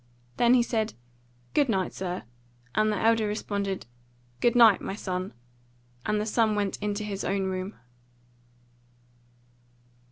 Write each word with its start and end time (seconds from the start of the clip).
Then 0.37 0.55
he 0.55 0.63
said, 0.63 0.95
"Good 1.53 1.69
night, 1.69 1.93
sir," 1.93 2.23
and 2.73 2.91
the 2.91 2.97
elder 2.97 3.27
responded, 3.27 3.85
"Good 4.39 4.55
night, 4.55 4.81
my 4.81 4.95
son," 4.95 5.31
and 6.07 6.19
the 6.19 6.25
son 6.25 6.55
went 6.55 6.73
to 6.79 7.03
his 7.03 7.23
own 7.23 7.43
room. 7.43 7.75